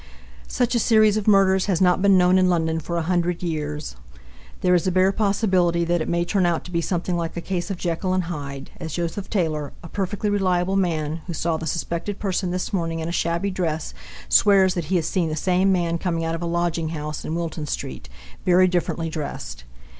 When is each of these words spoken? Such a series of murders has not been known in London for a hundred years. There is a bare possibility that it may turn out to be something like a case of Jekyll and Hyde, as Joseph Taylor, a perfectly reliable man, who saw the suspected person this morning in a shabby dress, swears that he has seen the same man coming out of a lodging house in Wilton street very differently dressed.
Such 0.47 0.73
a 0.73 0.79
series 0.79 1.15
of 1.15 1.27
murders 1.27 1.67
has 1.67 1.79
not 1.79 2.01
been 2.01 2.17
known 2.17 2.39
in 2.39 2.49
London 2.49 2.79
for 2.79 2.97
a 2.97 3.03
hundred 3.03 3.43
years. 3.43 3.95
There 4.61 4.73
is 4.73 4.87
a 4.87 4.91
bare 4.91 5.11
possibility 5.11 5.85
that 5.85 6.01
it 6.01 6.09
may 6.09 6.25
turn 6.25 6.43
out 6.43 6.63
to 6.65 6.71
be 6.71 6.81
something 6.81 7.15
like 7.15 7.37
a 7.37 7.39
case 7.39 7.69
of 7.69 7.77
Jekyll 7.77 8.15
and 8.15 8.23
Hyde, 8.23 8.71
as 8.79 8.93
Joseph 8.93 9.29
Taylor, 9.29 9.73
a 9.83 9.87
perfectly 9.89 10.31
reliable 10.31 10.75
man, 10.75 11.17
who 11.27 11.33
saw 11.35 11.55
the 11.55 11.67
suspected 11.67 12.17
person 12.17 12.49
this 12.49 12.73
morning 12.73 12.97
in 12.97 13.09
a 13.09 13.11
shabby 13.11 13.51
dress, 13.51 13.93
swears 14.27 14.73
that 14.73 14.85
he 14.85 14.95
has 14.95 15.05
seen 15.07 15.29
the 15.29 15.35
same 15.35 15.71
man 15.71 15.99
coming 15.99 16.25
out 16.25 16.33
of 16.33 16.41
a 16.41 16.47
lodging 16.47 16.89
house 16.89 17.23
in 17.23 17.35
Wilton 17.35 17.67
street 17.67 18.09
very 18.43 18.67
differently 18.67 19.07
dressed. 19.07 19.65